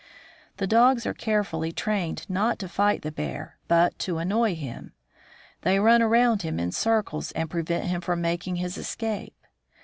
The 0.57 0.65
dogs 0.65 1.05
are 1.05 1.13
carefully 1.13 1.71
trained 1.71 2.27
not 2.27 2.57
to 2.57 2.67
fight 2.67 3.03
the 3.03 3.11
bear, 3.11 3.59
but 3.67 3.99
to 3.99 4.17
annoy 4.17 4.55
him. 4.55 4.93
They 5.61 5.79
run 5.79 6.01
around 6.01 6.41
him 6.41 6.59
in 6.59 6.71
circles 6.71 7.31
and 7.33 7.51
prevent 7.51 7.85
him 7.85 8.01
from 8.01 8.19
making 8.19 8.55
his 8.55 8.79
escape. 8.79 9.37